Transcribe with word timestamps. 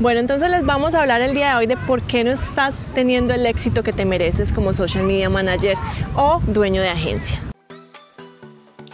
Bueno, 0.00 0.18
entonces 0.18 0.50
les 0.50 0.66
vamos 0.66 0.92
a 0.94 1.02
hablar 1.02 1.22
el 1.22 1.34
día 1.34 1.50
de 1.50 1.54
hoy 1.54 1.66
de 1.68 1.76
por 1.76 2.02
qué 2.02 2.24
no 2.24 2.32
estás 2.32 2.74
teniendo 2.96 3.32
el 3.32 3.46
éxito 3.46 3.84
que 3.84 3.92
te 3.92 4.04
mereces 4.04 4.50
como 4.50 4.72
social 4.72 5.04
media 5.04 5.30
manager 5.30 5.76
o 6.16 6.40
dueño 6.48 6.82
de 6.82 6.88
agencia. 6.88 7.40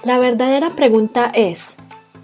La 0.04 0.18
verdadera 0.18 0.68
pregunta 0.68 1.32
es, 1.34 1.76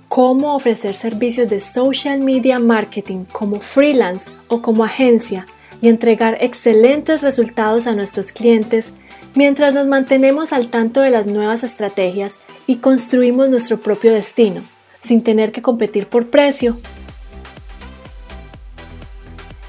¿cómo 0.09 0.54
ofrecer 0.54 0.95
servicios 0.95 1.49
de 1.49 1.62
social 1.62 2.21
media 2.21 2.59
marketing 2.59 3.25
como 3.25 3.61
freelance 3.61 4.31
o 4.49 4.61
como 4.61 4.85
agencia 4.85 5.47
y 5.81 5.88
entregar 5.88 6.37
excelentes 6.43 7.22
resultados 7.22 7.87
a 7.87 7.95
nuestros 7.95 8.31
clientes 8.31 8.93
mientras 9.35 9.72
nos 9.72 9.87
mantenemos 9.87 10.53
al 10.53 10.69
tanto 10.69 11.01
de 11.01 11.08
las 11.08 11.27
nuevas 11.27 11.65
estrategias 11.65 12.38
y 12.67 12.77
construimos 12.77 13.49
nuestro 13.49 13.81
propio 13.81 14.13
destino, 14.13 14.61
sin 15.01 15.22
tener 15.22 15.51
que 15.51 15.63
competir 15.63 16.09
por 16.09 16.29
precio? 16.29 16.77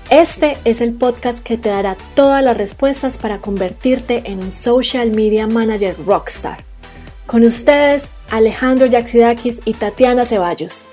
Este 0.10 0.58
es 0.64 0.80
el 0.80 0.94
podcast 0.94 1.39
que 1.39 1.57
te 1.57 1.68
dará 1.68 1.97
todas 2.16 2.42
las 2.42 2.57
respuestas 2.57 3.18
para 3.18 3.39
convertirte 3.39 4.21
en 4.32 4.39
un 4.39 4.52
social 4.52 5.11
media 5.11 5.47
manager 5.47 5.97
rockstar. 6.06 6.64
Con 7.25 7.43
ustedes, 7.43 8.06
Alejandro 8.32 8.86
Yaxidakis 8.86 9.60
y 9.66 9.74
Tatiana 9.74 10.24
Ceballos. 10.24 10.88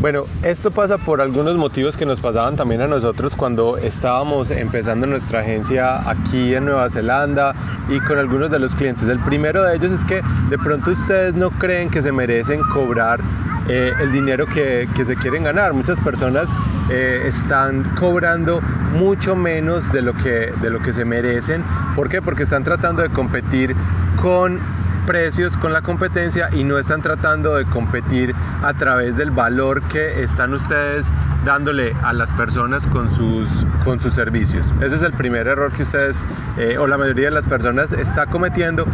Bueno, 0.00 0.24
esto 0.42 0.70
pasa 0.70 0.96
por 0.96 1.20
algunos 1.20 1.56
motivos 1.56 1.94
que 1.94 2.06
nos 2.06 2.20
pasaban 2.20 2.56
también 2.56 2.80
a 2.80 2.86
nosotros 2.88 3.36
cuando 3.36 3.76
estábamos 3.76 4.50
empezando 4.50 5.06
nuestra 5.06 5.40
agencia 5.40 6.08
aquí 6.08 6.54
en 6.54 6.64
Nueva 6.64 6.88
Zelanda 6.88 7.54
y 7.86 8.00
con 8.00 8.18
algunos 8.18 8.50
de 8.50 8.58
los 8.58 8.74
clientes. 8.74 9.06
El 9.06 9.18
primero 9.18 9.62
de 9.62 9.76
ellos 9.76 9.92
es 9.92 10.02
que 10.06 10.22
de 10.48 10.56
pronto 10.56 10.92
ustedes 10.92 11.34
no 11.34 11.50
creen 11.50 11.90
que 11.90 12.00
se 12.00 12.12
merecen 12.12 12.62
cobrar 12.72 13.20
eh, 13.68 13.92
el 14.00 14.10
dinero 14.10 14.46
que, 14.46 14.88
que, 14.96 15.04
se 15.04 15.16
quieren 15.16 15.44
ganar. 15.44 15.74
Muchas 15.74 16.00
personas 16.00 16.48
eh, 16.90 17.24
están 17.26 17.84
cobrando 17.98 18.62
mucho 18.96 19.36
menos 19.36 19.92
de 19.92 20.00
lo, 20.00 20.14
que, 20.14 20.50
de 20.62 20.70
lo 20.70 20.80
que 20.80 20.94
se 20.94 21.04
merecen. 21.04 21.62
¿Por 21.94 22.08
qué? 22.08 22.22
Porque 22.22 22.44
están 22.44 22.64
tratando 22.64 23.02
de 23.02 23.10
competir 23.10 23.76
con 24.22 24.60
precios 25.00 25.56
con 25.56 25.72
la 25.72 25.82
competencia 25.82 26.48
y 26.52 26.64
no 26.64 26.78
están 26.78 27.02
tratando 27.02 27.56
de 27.56 27.64
competir 27.66 28.34
a 28.62 28.74
través 28.74 29.16
del 29.16 29.30
valor 29.30 29.82
que 29.82 30.22
están 30.22 30.54
ustedes 30.54 31.06
dándole 31.44 31.94
a 32.02 32.12
las 32.12 32.30
personas 32.32 32.86
con 32.88 33.14
sus, 33.14 33.48
con 33.84 34.00
sus 34.00 34.14
servicios. 34.14 34.66
Ese 34.80 34.96
es 34.96 35.02
el 35.02 35.12
primer 35.12 35.46
error 35.46 35.72
que 35.72 35.82
ustedes 35.82 36.16
eh, 36.58 36.76
o 36.78 36.86
la 36.86 36.98
mayoría 36.98 37.26
de 37.26 37.32
las 37.32 37.44
personas 37.44 37.92
está 37.92 38.26
cometiendo 38.26 38.84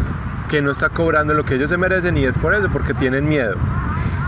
que 0.49 0.62
no 0.62 0.71
está 0.71 0.89
cobrando 0.89 1.34
lo 1.34 1.45
que 1.45 1.57
ellos 1.57 1.71
se 1.71 1.77
merecen 1.77 2.17
y 2.17 2.25
es 2.25 2.37
por 2.39 2.55
eso, 2.55 2.69
porque 2.73 2.95
tienen 2.95 3.29
miedo. 3.29 3.57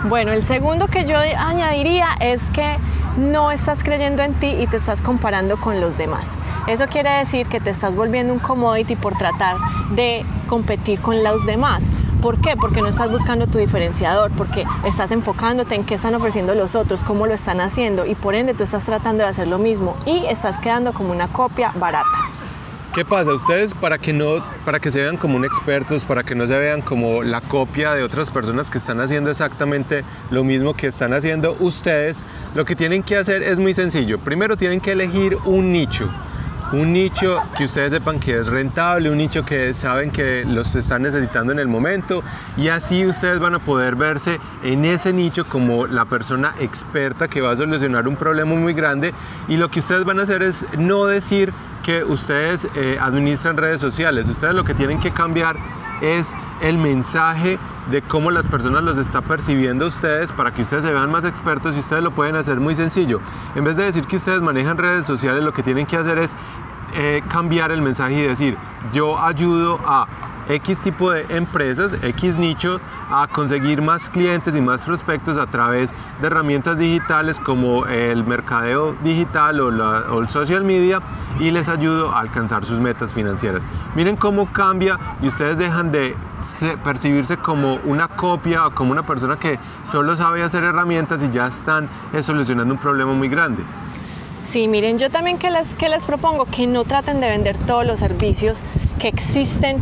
Bueno, 0.04 0.32
el 0.32 0.42
segundo 0.42 0.88
que 0.88 1.04
yo 1.04 1.16
añadiría 1.16 2.08
es 2.20 2.42
que 2.50 2.76
no 3.16 3.50
estás 3.50 3.82
creyendo 3.82 4.22
en 4.22 4.34
ti 4.34 4.56
y 4.58 4.66
te 4.66 4.76
estás 4.76 5.02
comparando 5.02 5.56
con 5.60 5.80
los 5.80 5.98
demás. 5.98 6.28
Eso 6.66 6.86
quiere 6.86 7.10
decir 7.10 7.46
que 7.48 7.60
te 7.60 7.70
estás 7.70 7.96
volviendo 7.96 8.32
un 8.32 8.38
commodity 8.38 8.94
por 8.94 9.16
tratar 9.16 9.56
de 9.90 10.24
competir 10.48 11.00
con 11.00 11.22
los 11.22 11.46
demás. 11.46 11.84
¿Por 12.20 12.40
qué? 12.40 12.56
Porque 12.56 12.82
no 12.82 12.88
estás 12.88 13.08
buscando 13.08 13.46
tu 13.46 13.58
diferenciador, 13.58 14.32
porque 14.32 14.64
estás 14.84 15.12
enfocándote 15.12 15.76
en 15.76 15.84
qué 15.84 15.94
están 15.94 16.16
ofreciendo 16.16 16.56
los 16.56 16.74
otros, 16.74 17.04
cómo 17.04 17.28
lo 17.28 17.34
están 17.34 17.60
haciendo 17.60 18.04
y 18.04 18.16
por 18.16 18.34
ende 18.34 18.54
tú 18.54 18.64
estás 18.64 18.84
tratando 18.84 19.22
de 19.22 19.28
hacer 19.28 19.46
lo 19.46 19.58
mismo 19.58 19.96
y 20.04 20.24
estás 20.26 20.58
quedando 20.58 20.92
como 20.92 21.12
una 21.12 21.28
copia 21.28 21.72
barata. 21.78 22.08
¿Qué 22.92 23.04
pasa? 23.04 23.32
Ustedes 23.32 23.72
para 23.74 23.98
que 23.98 24.12
no, 24.12 24.44
para 24.64 24.80
que 24.80 24.90
se 24.90 25.00
vean 25.00 25.16
como 25.16 25.36
un 25.36 25.44
expertos, 25.44 26.02
para 26.02 26.24
que 26.24 26.34
no 26.34 26.48
se 26.48 26.58
vean 26.58 26.82
como 26.82 27.22
la 27.22 27.40
copia 27.40 27.94
de 27.94 28.02
otras 28.02 28.30
personas 28.30 28.68
que 28.68 28.78
están 28.78 29.00
haciendo 29.00 29.30
exactamente 29.30 30.02
lo 30.32 30.42
mismo 30.42 30.74
que 30.74 30.88
están 30.88 31.12
haciendo 31.12 31.56
ustedes, 31.60 32.20
lo 32.56 32.64
que 32.64 32.74
tienen 32.74 33.04
que 33.04 33.16
hacer 33.16 33.44
es 33.44 33.60
muy 33.60 33.74
sencillo. 33.74 34.18
Primero 34.18 34.56
tienen 34.56 34.80
que 34.80 34.90
elegir 34.90 35.38
un 35.44 35.70
nicho 35.70 36.10
un 36.72 36.92
nicho 36.92 37.42
que 37.56 37.64
ustedes 37.64 37.92
sepan 37.92 38.20
que 38.20 38.38
es 38.38 38.46
rentable, 38.46 39.10
un 39.10 39.16
nicho 39.16 39.44
que 39.44 39.72
saben 39.72 40.10
que 40.10 40.44
los 40.44 40.74
están 40.74 41.02
necesitando 41.02 41.52
en 41.52 41.58
el 41.58 41.68
momento 41.68 42.22
y 42.56 42.68
así 42.68 43.06
ustedes 43.06 43.38
van 43.38 43.54
a 43.54 43.58
poder 43.58 43.96
verse 43.96 44.38
en 44.62 44.84
ese 44.84 45.12
nicho 45.12 45.46
como 45.46 45.86
la 45.86 46.04
persona 46.04 46.54
experta 46.60 47.28
que 47.28 47.40
va 47.40 47.52
a 47.52 47.56
solucionar 47.56 48.06
un 48.06 48.16
problema 48.16 48.54
muy 48.54 48.74
grande 48.74 49.14
y 49.48 49.56
lo 49.56 49.70
que 49.70 49.80
ustedes 49.80 50.04
van 50.04 50.20
a 50.20 50.24
hacer 50.24 50.42
es 50.42 50.66
no 50.76 51.06
decir 51.06 51.52
que 51.84 52.04
ustedes 52.04 52.68
eh, 52.74 52.98
administran 53.00 53.56
redes 53.56 53.80
sociales, 53.80 54.28
ustedes 54.28 54.54
lo 54.54 54.64
que 54.64 54.74
tienen 54.74 55.00
que 55.00 55.10
cambiar 55.10 55.56
es 56.02 56.28
el 56.60 56.76
mensaje 56.76 57.58
de 57.90 58.02
cómo 58.02 58.30
las 58.30 58.46
personas 58.46 58.82
los 58.82 58.98
está 58.98 59.22
percibiendo 59.22 59.86
ustedes 59.86 60.30
para 60.32 60.52
que 60.52 60.62
ustedes 60.62 60.84
se 60.84 60.92
vean 60.92 61.10
más 61.10 61.24
expertos 61.24 61.74
y 61.76 61.80
ustedes 61.80 62.02
lo 62.02 62.10
pueden 62.10 62.36
hacer 62.36 62.60
muy 62.60 62.74
sencillo. 62.74 63.20
En 63.54 63.64
vez 63.64 63.76
de 63.76 63.84
decir 63.84 64.06
que 64.06 64.16
ustedes 64.16 64.40
manejan 64.40 64.76
redes 64.76 65.06
sociales, 65.06 65.42
lo 65.42 65.52
que 65.52 65.62
tienen 65.62 65.86
que 65.86 65.96
hacer 65.96 66.18
es 66.18 66.34
eh, 66.94 67.22
cambiar 67.28 67.70
el 67.70 67.82
mensaje 67.82 68.14
y 68.14 68.22
decir, 68.22 68.56
yo 68.92 69.18
ayudo 69.18 69.80
a 69.86 70.06
X 70.48 70.78
tipo 70.80 71.10
de 71.10 71.26
empresas, 71.28 71.92
X 72.02 72.36
nicho, 72.36 72.80
a 73.10 73.26
conseguir 73.26 73.82
más 73.82 74.08
clientes 74.08 74.54
y 74.56 74.60
más 74.60 74.80
prospectos 74.80 75.36
a 75.36 75.46
través 75.46 75.92
de 76.20 76.26
herramientas 76.26 76.78
digitales 76.78 77.38
como 77.40 77.86
el 77.86 78.24
mercadeo 78.24 78.96
digital 79.02 79.60
o, 79.60 79.68
o, 79.68 80.20
el 80.20 80.28
social 80.28 80.64
media 80.64 81.00
y 81.38 81.50
les 81.50 81.68
ayudo 81.68 82.10
a 82.12 82.20
alcanzar 82.20 82.64
sus 82.64 82.78
metas 82.78 83.12
financieras. 83.12 83.62
Miren 83.94 84.16
cómo 84.16 84.52
cambia 84.52 84.98
y 85.22 85.28
ustedes 85.28 85.58
dejan 85.58 85.92
de 85.92 86.16
percibirse 86.84 87.36
como 87.36 87.76
una 87.84 88.08
copia 88.08 88.66
o 88.66 88.74
como 88.74 88.92
una 88.92 89.04
persona 89.04 89.36
que 89.36 89.58
solo 89.90 90.16
sabe 90.16 90.42
hacer 90.42 90.64
herramientas 90.64 91.20
y 91.22 91.30
ya 91.30 91.48
están 91.48 91.88
eh, 92.12 92.22
solucionando 92.22 92.74
un 92.74 92.80
problema 92.80 93.12
muy 93.12 93.28
grande. 93.28 93.62
Sí, 94.44 94.66
miren, 94.66 94.98
yo 94.98 95.10
también 95.10 95.36
que 95.36 95.50
les, 95.50 95.74
que 95.74 95.90
les 95.90 96.06
propongo 96.06 96.46
que 96.46 96.66
no 96.66 96.84
traten 96.84 97.20
de 97.20 97.28
vender 97.28 97.58
todos 97.58 97.84
los 97.84 97.98
servicios 97.98 98.62
que 98.98 99.08
existen 99.08 99.78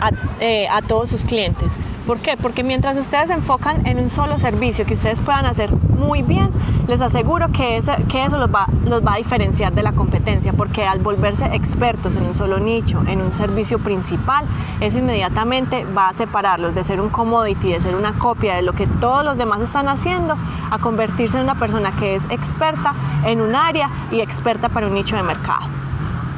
a, 0.00 0.10
eh, 0.40 0.66
a 0.68 0.82
todos 0.82 1.08
sus 1.08 1.24
clientes. 1.24 1.72
¿Por 2.08 2.20
qué? 2.20 2.38
Porque 2.38 2.64
mientras 2.64 2.96
ustedes 2.96 3.26
se 3.26 3.34
enfocan 3.34 3.86
en 3.86 3.98
un 3.98 4.08
solo 4.08 4.38
servicio 4.38 4.86
que 4.86 4.94
ustedes 4.94 5.20
puedan 5.20 5.44
hacer 5.44 5.70
muy 5.70 6.22
bien, 6.22 6.50
les 6.86 7.02
aseguro 7.02 7.52
que, 7.52 7.82
que 8.08 8.24
eso 8.24 8.38
los 8.38 8.48
va, 8.48 8.66
los 8.86 9.04
va 9.04 9.12
a 9.12 9.16
diferenciar 9.18 9.74
de 9.74 9.82
la 9.82 9.92
competencia, 9.92 10.54
porque 10.54 10.86
al 10.86 11.00
volverse 11.00 11.44
expertos 11.54 12.16
en 12.16 12.24
un 12.24 12.32
solo 12.32 12.60
nicho, 12.60 13.02
en 13.06 13.20
un 13.20 13.30
servicio 13.30 13.78
principal, 13.78 14.46
eso 14.80 14.96
inmediatamente 14.96 15.84
va 15.84 16.08
a 16.08 16.14
separarlos 16.14 16.74
de 16.74 16.82
ser 16.82 16.98
un 17.02 17.10
commodity, 17.10 17.72
de 17.72 17.80
ser 17.82 17.94
una 17.94 18.14
copia 18.14 18.54
de 18.54 18.62
lo 18.62 18.72
que 18.72 18.86
todos 18.86 19.22
los 19.22 19.36
demás 19.36 19.60
están 19.60 19.86
haciendo, 19.86 20.34
a 20.70 20.78
convertirse 20.78 21.36
en 21.36 21.42
una 21.42 21.58
persona 21.58 21.94
que 21.96 22.14
es 22.14 22.22
experta 22.30 22.94
en 23.26 23.42
un 23.42 23.54
área 23.54 23.90
y 24.10 24.20
experta 24.20 24.70
para 24.70 24.86
un 24.86 24.94
nicho 24.94 25.14
de 25.14 25.24
mercado. 25.24 25.77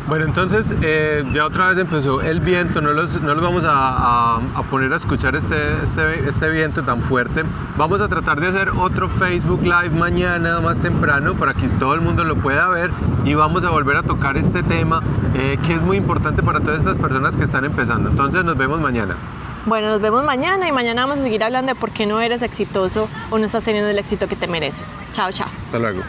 Bueno, 0.08 0.24
entonces 0.24 0.74
eh, 0.82 1.24
ya 1.32 1.46
otra 1.46 1.68
vez 1.68 1.78
empezó 1.78 2.20
el 2.20 2.40
viento, 2.40 2.80
no 2.80 2.92
los, 2.92 3.20
no 3.20 3.34
los 3.34 3.42
vamos 3.42 3.64
a, 3.64 4.36
a, 4.36 4.62
poner 4.70 4.92
a 4.92 4.96
escuchar 4.96 5.36
este, 5.36 5.56
este, 5.84 6.28
este, 6.28 6.50
viento 6.50 6.82
tan 6.82 7.02
fuerte. 7.02 7.44
Vamos 7.76 8.00
a 8.00 8.08
tratar 8.08 8.40
de 8.40 8.48
hacer 8.48 8.70
otro 8.70 9.08
Facebook 9.08 9.62
Live 9.62 9.90
mañana 9.90 10.60
más 10.60 10.78
temprano 10.78 11.34
para 11.34 11.54
que 11.54 11.68
todo 11.68 11.94
el 11.94 12.00
mundo 12.00 12.24
lo 12.24 12.36
pueda 12.36 12.68
ver 12.68 12.90
y 13.24 13.34
vamos 13.34 13.64
a 13.64 13.70
volver 13.70 13.98
a 13.98 14.02
tocar 14.02 14.36
este 14.36 14.62
tema 14.62 15.00
eh, 15.34 15.58
que 15.64 15.74
es 15.74 15.82
muy 15.82 15.96
importante 15.96 16.42
para 16.42 16.60
todas 16.60 16.78
estas 16.78 16.98
personas 16.98 17.36
que 17.36 17.44
están 17.44 17.64
empezando. 17.64 18.08
Entonces 18.08 18.44
nos 18.44 18.56
vemos 18.56 18.80
mañana. 18.80 19.14
Bueno, 19.66 19.90
nos 19.90 20.00
vemos 20.00 20.24
mañana 20.24 20.66
y 20.66 20.72
mañana 20.72 21.02
vamos 21.02 21.18
a 21.18 21.22
seguir 21.22 21.44
hablando 21.44 21.74
de 21.74 21.78
por 21.78 21.90
qué 21.90 22.06
no 22.06 22.20
eres 22.20 22.42
exitoso 22.42 23.08
o 23.30 23.38
no 23.38 23.44
estás 23.44 23.62
teniendo 23.62 23.90
el 23.90 23.98
éxito 23.98 24.26
que 24.26 24.36
te 24.36 24.48
mereces. 24.48 24.86
Chao, 25.12 25.30
chao. 25.30 25.48
Hasta 25.66 25.78
luego. 25.78 26.02